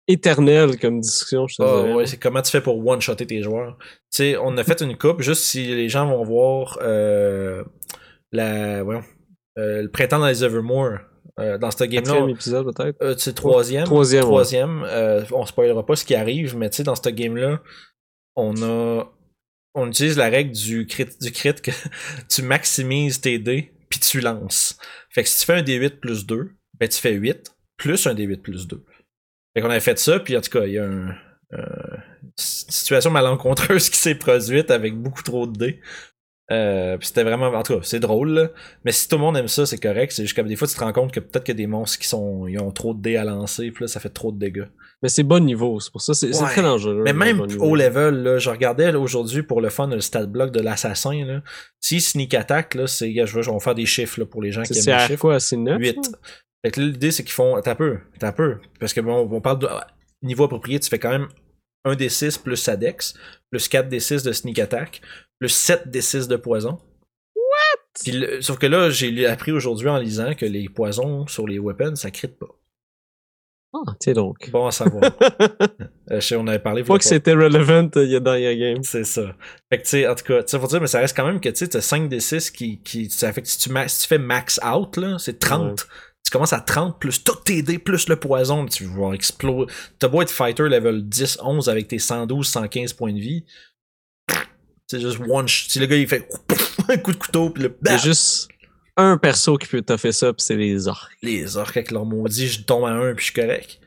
[0.07, 3.77] éternel comme discussion, je te ah, ouais, c'est comment tu fais pour one-shotter tes joueurs.
[3.79, 7.63] Tu sais, on a fait une coupe, juste si les gens vont voir euh,
[8.31, 9.03] la, voyons,
[9.57, 10.99] euh, le printemps dans les Evermore.
[11.39, 12.97] euh, dans ce game-là, Quatrième épisode, peut-être.
[13.01, 13.85] euh, c'est troisième.
[13.85, 14.23] Troisième.
[14.23, 14.83] Troisième.
[14.87, 17.61] euh, on spoilera pas ce qui arrive, mais tu sais, dans ce game-là,
[18.35, 19.09] on a.
[19.75, 21.71] On utilise la règle du crit, du crit que
[22.29, 24.77] tu maximises tes dés, puis tu lances.
[25.09, 28.13] Fait que si tu fais un D8 plus 2, ben tu fais 8 plus un
[28.13, 28.83] D8 plus 2.
[29.55, 31.09] Fait qu'on avait fait ça, puis en tout cas, il y a un,
[31.53, 31.57] euh,
[32.23, 35.79] une situation malencontreuse qui s'est produite avec beaucoup trop de dés.
[36.51, 38.49] Euh, puis c'était vraiment, en tout cas, c'est drôle, là.
[38.83, 40.11] mais si tout le monde aime ça, c'est correct.
[40.11, 41.67] C'est juste que des fois, tu te rends compte que peut-être qu'il y a des
[41.67, 44.31] monstres qui sont, ils ont trop de dés à lancer, puis là, ça fait trop
[44.31, 44.67] de dégâts.
[45.01, 46.49] Mais c'est bon niveau, c'est pour ça, c'est c'est Ouais.
[46.49, 47.01] très dangereux.
[47.05, 50.51] Mais même bon au level, là, je regardais aujourd'hui pour le fun le stat block
[50.51, 51.41] de l'assassin.
[51.79, 54.51] Si sneak attack, là, c'est, je veux, je vais faire des chiffres là, pour les
[54.51, 55.21] gens qui C'est aiment c'est les chiffres.
[55.21, 55.39] quoi?
[55.39, 55.77] C'est 9?
[55.79, 56.11] 8.
[56.65, 57.59] Fait que là, l'idée, c'est qu'ils font.
[57.61, 57.99] T'as peu.
[58.19, 58.57] T'as peu.
[58.79, 59.87] Parce que bon, on parle de ah,
[60.21, 61.27] niveau approprié, tu fais quand même
[61.85, 63.13] 1 des 6 plus sa dex,
[63.51, 65.01] plus 4 des 6 de sneak attack,
[65.39, 66.79] plus 7 des 6 de poison.
[67.35, 67.81] What?
[68.01, 71.59] Puis le- sauf que là, j'ai appris aujourd'hui en lisant que les poisons sur les
[71.59, 72.47] weapons, ça crit pas.
[73.75, 74.49] Ah, tiens donc.
[74.51, 75.03] Bon à savoir.
[76.11, 76.83] Euh, je sais, on avait parlé.
[76.83, 78.83] Pas que c'était relevant euh, il y a dans la game.
[78.83, 79.35] C'est ça.
[79.71, 81.25] Fait que, tu sais, en tout cas, tu sais, faut dire, mais ça reste quand
[81.25, 83.69] même que, tu sais, t'as 5 des 6 qui, qui, ça fait que si tu,
[83.69, 85.69] ma- si tu fais max out, là, c'est 30.
[85.69, 85.75] Ouais.
[86.25, 89.71] Tu commences à 30 plus tout tes dés plus le poison, tu vas voir exploser.
[89.99, 93.43] T'as beau être fighter level 10, 11 avec tes 112, 115 points de vie.
[94.87, 96.27] C'est juste one sh- Si le gars, il fait
[96.89, 98.47] un coup de couteau, puis le Il y a juste
[98.95, 101.11] un perso qui peut t'offrir ça, pis c'est les orques.
[101.23, 103.79] les orques avec leur maudit, je tombe à un puis je suis correct.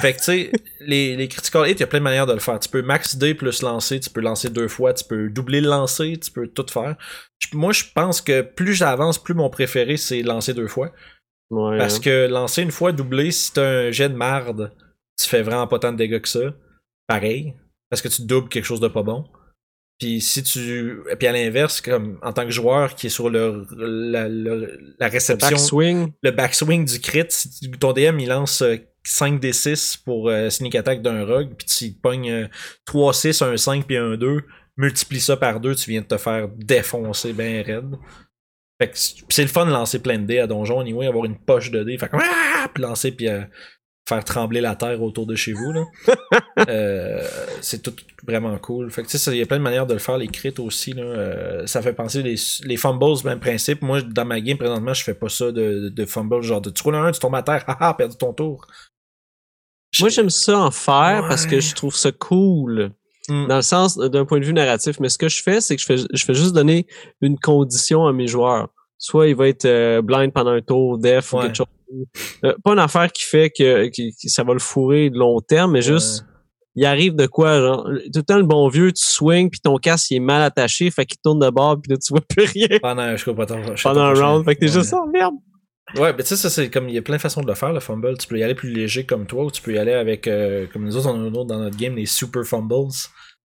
[0.00, 2.32] Fait que tu sais, les, les critical hit, il y a plein de manières de
[2.32, 2.58] le faire.
[2.60, 5.68] Tu peux max D plus lancer, tu peux lancer deux fois, tu peux doubler le
[5.68, 6.96] lancer, tu peux tout faire.
[7.52, 10.92] Moi, je pense que plus j'avance, plus mon préféré, c'est lancer deux fois.
[11.50, 11.78] Ouais.
[11.78, 12.00] Parce hein.
[12.02, 14.72] que lancer une fois, doubler, si t'as un jet de marde,
[15.20, 16.54] tu fais vraiment pas tant de dégâts que ça.
[17.06, 17.54] Pareil.
[17.90, 19.24] Parce que tu doubles quelque chose de pas bon.
[20.00, 21.00] Puis si tu.
[21.18, 25.08] Puis à l'inverse, comme en tant que joueur qui est sur le, la, le- la
[25.08, 26.12] réception Backswing.
[26.22, 30.50] le backswing du crit, si ton DM il lance euh, 5 d 6 pour euh,
[30.50, 32.48] sneak attack d'un rogue, puis tu pognes euh,
[32.86, 34.40] 3 6, un 5 puis un 2,
[34.76, 37.94] multiplie ça par 2, tu viens de te faire défoncer ben raide.
[38.80, 41.38] Fait que c'est le fun de lancer plein de dés à donjon, anyway, avoir une
[41.38, 42.68] poche de dés, fait que ah!
[42.74, 43.42] puis lancer puis euh,
[44.08, 45.84] faire trembler la terre autour de chez vous là.
[46.68, 47.20] Euh,
[47.60, 48.88] c'est tout vraiment cool.
[48.90, 50.54] Fait que tu sais, il y a plein de manières de le faire, les crits
[50.58, 51.02] aussi là.
[51.02, 53.82] Euh, ça fait penser les, les fumbles, même principe.
[53.82, 56.82] Moi, dans ma game présentement, je fais pas ça de, de fumble, genre de tu
[56.84, 58.66] roules un, tu tombes à terre, haha, perdu ton tour.
[60.00, 61.28] Moi, j'aime ça en faire Ouais.
[61.28, 62.92] parce que je trouve ça cool.
[63.28, 63.46] Mm.
[63.48, 65.00] Dans le sens euh, d'un point de vue narratif.
[65.00, 66.86] Mais ce que je fais, c'est que je fais, je fais juste donner
[67.22, 68.68] une condition à mes joueurs.
[68.98, 71.66] Soit il va être euh, blind pendant un tour, def ou quelque chose.
[72.44, 75.40] Euh, pas une affaire qui fait que, qui- qui- ça va le fourrer de long
[75.40, 76.24] terme, mais juste
[76.76, 79.76] il arrive de quoi, genre, tout le temps le bon vieux, tu swings puis ton
[79.76, 82.46] casque il est mal attaché, fait qu'il tourne de bord puis là tu vois plus
[82.46, 84.72] rien Pendant, je sais pas, je pendant un round, fait que t'es Ouais.
[84.72, 85.34] juste oh merde.
[85.96, 87.54] Ouais, mais tu sais, ça, c'est comme, il y a plein de façons de le
[87.54, 88.16] faire, le fumble.
[88.18, 90.66] Tu peux y aller plus léger comme toi, ou tu peux y aller avec, euh,
[90.72, 92.90] comme nous autres, on a dans notre game, les super fumbles.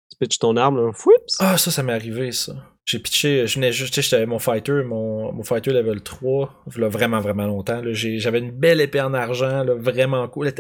[0.10, 1.38] Tu pitches ton arme, là, fouips.
[1.40, 2.54] Ah, ça, ça m'est arrivé, ça.
[2.86, 6.64] J'ai pitché, je venais juste, tu sais, j'avais mon fighter, mon, mon fighter level 3,
[6.78, 10.52] là, vraiment, vraiment longtemps, J'avais une belle épée en argent, là, vraiment cool.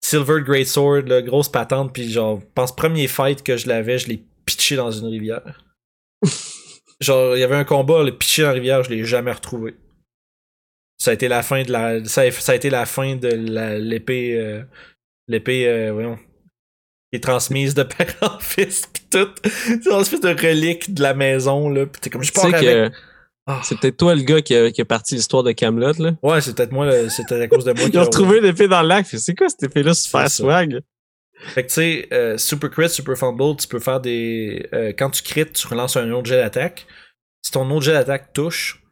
[0.00, 3.98] Silver Great Sword, là, grosse patente, puis genre, je pense, premier fight que je l'avais,
[3.98, 5.64] je l'ai pitché dans une rivière.
[7.00, 9.74] genre, il y avait un combat, le pitché dans la rivière, je l'ai jamais retrouvé.
[10.98, 13.28] Ça a été la fin de la, ça a, ça a été la fin de
[13.28, 14.62] l'épée, euh,
[15.28, 19.28] l'épée, euh, voyons, qui est transmise de père en fils, pis tout.
[19.44, 22.60] C'est une espèce de relique de la maison, là, pis t'es comme, je pars avec.
[22.62, 22.90] que
[23.46, 23.60] Ah.
[23.62, 26.12] c'est peut-être toi le gars qui a, qui a parti l'histoire de Camelot là.
[26.22, 28.82] Ouais, c'est peut-être moi, là, c'était à cause de moi Ils ont retrouvé l'épée dans
[28.82, 29.06] le lac.
[29.06, 30.42] C'est quoi cette épée-là super C'est ça.
[30.42, 30.80] swag?
[31.48, 34.66] Fait que tu sais, euh, Super Crit, Super Fumble, tu peux faire des.
[34.72, 36.86] euh, quand tu crit, tu relances un autre jet d'attaque.
[37.44, 38.82] Si ton autre jet d'attaque touche,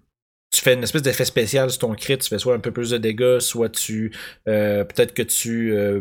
[0.55, 2.19] tu fais une espèce d'effet spécial sur ton crit.
[2.19, 4.15] Tu fais soit un peu plus de dégâts, soit tu.
[4.49, 5.73] euh, Peut-être que tu.
[5.75, 6.01] euh,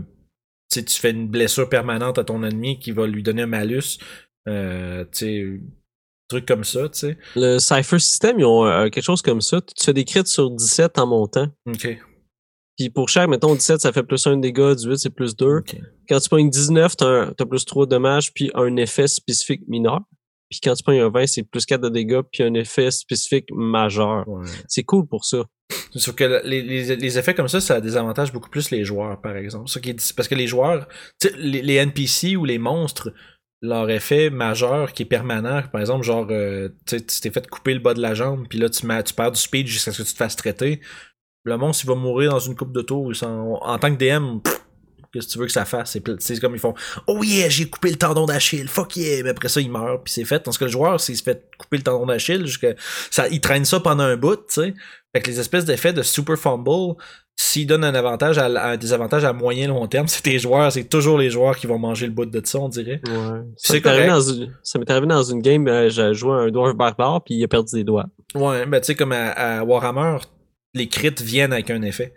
[0.72, 3.48] tu sais, tu fais une blessure permanente à ton ennemi qui va lui donner un
[3.48, 3.98] malus.
[4.48, 5.60] Euh, tu sais.
[6.30, 7.18] Truc comme ça, tu sais.
[7.36, 9.62] Le Cypher System, ils ont euh, quelque chose comme ça.
[9.62, 11.48] Tu fais des crits sur 17 en montant.
[11.68, 11.98] Ok.
[12.78, 15.58] Puis pour chaque, mettons 17, ça fait plus 1 dégât, 18, c'est plus 2.
[15.58, 15.76] Ok.
[16.10, 20.00] Quand tu pognes 19, t'as, t'as plus 3 de dommages, puis un effet spécifique mineur.
[20.54, 23.48] Puis quand tu pognes un 20, c'est plus 4 de dégâts, puis un effet spécifique
[23.52, 24.28] majeur.
[24.28, 24.46] Ouais.
[24.68, 25.40] C'est cool pour ça.
[25.96, 29.36] Sauf que les, les, les effets comme ça, ça désavantage beaucoup plus les joueurs, par
[29.36, 29.68] exemple.
[29.68, 30.88] Ce qui est, parce que les joueurs,
[31.40, 33.12] les, les NPC ou les monstres,
[33.64, 37.80] leur effet majeur qui est permanent, par exemple, genre, euh, tu t'es fait couper le
[37.80, 40.14] bas de la jambe, puis là, tu, tu perds du speed jusqu'à ce que tu
[40.14, 40.82] te fasses traiter.
[41.46, 43.12] Le monstre, il va mourir dans une coupe de tours.
[43.24, 44.63] En, en tant que DM, pff,
[45.14, 45.98] qu'est-ce que tu veux que ça fasse?
[46.20, 46.74] C'est comme ils font
[47.08, 49.24] Oh yeah, j'ai coupé le tendon d'Achille, fuck yeah!
[49.24, 50.40] Mais après ça, il meurt, puis c'est fait.
[50.40, 52.74] Tandis que le joueur, s'il se fait couper le tendon d'Achille, jusqu'à-
[53.12, 54.74] ça, il traîne ça pendant un bout, tu sais.
[55.16, 56.96] Fait que les espèces d'effets de super fumble,
[57.36, 60.86] s'ils donnent un avantage à, un désavantage à moyen long terme, c'est tes joueurs, c'est
[60.86, 63.00] toujours les joueurs qui vont manger le bout de ça, on dirait.
[63.08, 63.40] Ouais.
[63.58, 64.26] C'est Ça m'est arrivé, correct.
[64.28, 64.56] dans une...
[64.64, 67.48] ça m'est arrivé dans une game, euh, j'ai joué un dwarf barbare, puis il a
[67.48, 68.06] perdu des doigts.
[68.36, 70.18] Ouais, ben tu sais, comme à, à Warhammer,
[70.74, 72.14] les crits viennent avec un effet.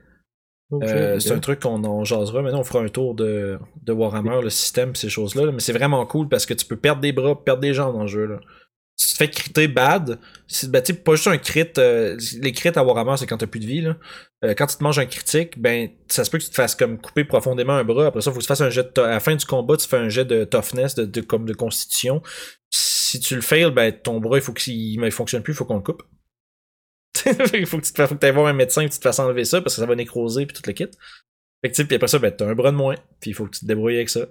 [0.72, 1.18] Euh.
[1.20, 2.42] C'est un truc qu'on en jasera.
[2.42, 5.46] Maintenant, on fera un tour de, de Warhammer, le système, ces choses-là.
[5.46, 5.52] là.
[5.52, 8.02] Mais c'est vraiment cool parce que tu peux perdre des bras, perdre des jambes dans
[8.02, 8.26] le jeu.
[8.26, 8.40] Là.
[8.98, 10.18] Si tu te fais critter bad,
[10.68, 11.66] ben, pas juste un crit.
[11.78, 13.82] euh, les crits à Warhammer, c'est quand t'as plus de vie.
[13.82, 13.96] Là.
[14.42, 16.74] Euh, quand tu te manges un critique, ben, ça se peut que tu te fasses
[16.74, 18.06] comme couper profondément un bras.
[18.06, 19.86] Après ça, faut que tu fasses un jet de À la fin du combat, tu
[19.86, 22.22] fais un jet de toughness, de, de- comme de constitution.
[22.70, 25.64] Si tu le fails, ben, ton bras, il faut qu'il il fonctionne plus, il faut
[25.66, 26.02] qu'on le coupe.
[27.54, 28.98] il faut que tu te fasses- faut que t'ailles voir un médecin et que tu
[28.98, 30.88] te fasses enlever ça parce que ça va nécroser puis tout le kit.
[31.64, 33.50] Fait que, puis après ça, ben, t'as un bras de moins, puis il faut que
[33.50, 34.26] tu te débrouilles avec ça.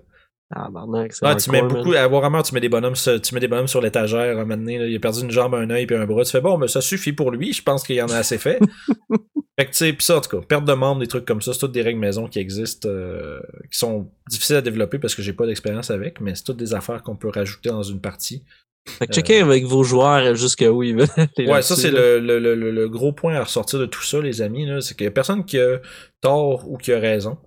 [0.56, 1.98] Ah, barnac, c'est Ah, tu mets beaucoup, man.
[2.04, 4.58] à Warhammer, tu mets des bonhommes, tu mets des bonhommes sur l'étagère, à un moment
[4.58, 6.58] donné, là, il a perdu une jambe, un œil puis un bras, tu fais bon,
[6.60, 8.60] mais ça suffit pour lui, je pense qu'il y en a assez fait.
[9.60, 11.42] fait que, tu sais, pis ça, en tout cas, perte de membres, des trucs comme
[11.42, 13.40] ça, c'est toutes des règles maison qui existent, euh,
[13.72, 16.76] qui sont difficiles à développer parce que j'ai pas d'expérience avec, mais c'est toutes des
[16.76, 18.44] affaires qu'on peut rajouter dans une partie.
[18.88, 21.08] Fait que checkez avec vos joueurs jusqu'où ils veulent
[21.40, 24.42] Ouais, ça c'est le, le, le, le- gros point à ressortir de tout ça, les
[24.42, 25.80] amis, c'est qu'il y a personne qui a
[26.22, 27.38] tort ou qui a raison.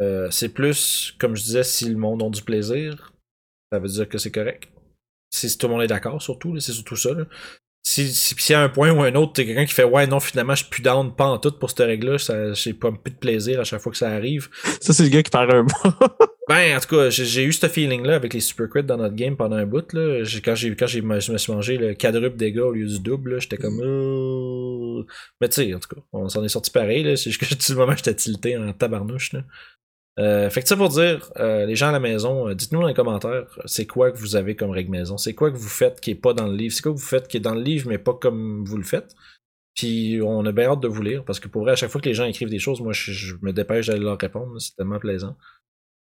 [0.00, 3.12] Euh, c'est plus, comme je disais, si le monde a du plaisir,
[3.72, 4.68] ça veut dire que c'est correct.
[5.30, 7.12] Si tout le monde est d'accord, surtout, c'est surtout ça.
[7.14, 7.24] Là.
[7.84, 10.20] Si, si, y a un point ou un autre, t'es quelqu'un qui fait Ouais, non,
[10.20, 13.10] finalement, je suis plus down, pas en tout pour cette règle-là, ça- j'ai pas plus
[13.12, 14.48] de plaisir à chaque fois que ça arrive.
[14.80, 15.96] Ça, c'est le gars qui perd un bras.
[16.48, 19.36] Ben, en tout cas, j'ai eu ce feeling-là avec les super crits dans notre game
[19.36, 19.92] pendant un bout.
[19.92, 20.22] Là.
[20.44, 23.34] Quand, j'ai, quand j'ai, je me suis mangé le quadruple dégâts au lieu du double,
[23.34, 23.80] là, j'étais comme.
[23.80, 25.04] Euh...
[25.40, 27.04] Mais tu sais, en tout cas, on s'en est sorti pareil.
[27.04, 27.16] Là.
[27.16, 29.32] C'est juste que tout le moment, j'étais tilté en tabarnouche.
[29.32, 29.44] Là.
[30.18, 32.86] Euh, fait que ça pour dire, euh, les gens à la maison, euh, dites-nous dans
[32.86, 35.16] les commentaires, c'est quoi que vous avez comme règle maison?
[35.16, 36.74] C'est quoi que vous faites qui est pas dans le livre?
[36.74, 38.82] C'est quoi que vous faites qui est dans le livre mais pas comme vous le
[38.84, 39.14] faites?
[39.74, 42.00] Puis on a bien hâte de vous lire parce que pour vrai, à chaque fois
[42.00, 44.60] que les gens écrivent des choses, moi je, je me dépêche d'aller leur répondre.
[44.60, 45.34] C'est tellement plaisant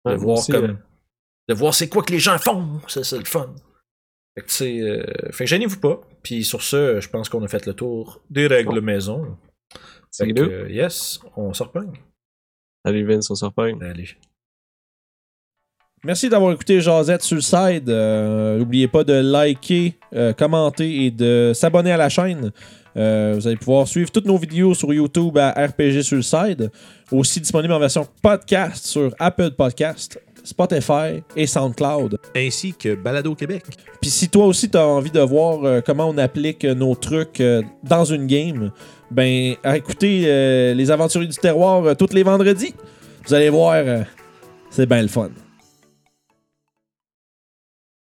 [0.06, 0.78] de Ouais, voir aussi, comme
[1.48, 3.54] de voir c'est quoi que les gens font c'est le fun
[4.38, 7.66] fait que euh, fait que gênez-vous pas puis sur ce je pense qu'on a fait
[7.66, 9.36] le tour des règles maison
[10.10, 11.90] c'est fait que, yes on se reprend
[12.88, 13.64] Salut Vince, on se reprend.
[13.82, 14.08] allez
[16.02, 17.90] Merci d'avoir écouté Jazette side.
[17.90, 22.50] Euh, N'oubliez pas de liker, euh, commenter et de s'abonner à la chaîne.
[22.96, 26.70] Euh, vous allez pouvoir suivre toutes nos vidéos sur YouTube à RPG sur le side.
[27.12, 32.18] Aussi disponible en version podcast sur Apple Podcast, Spotify et SoundCloud.
[32.34, 33.64] ainsi que Balado Québec.
[34.00, 36.94] Puis si toi aussi tu as envie de voir euh, comment on applique euh, nos
[36.94, 38.72] trucs euh, dans une game,
[39.10, 42.74] ben écoutez les aventuriers du terroir tous les vendredis.
[43.26, 43.82] Vous allez voir,
[44.70, 45.30] c'est bien le fun.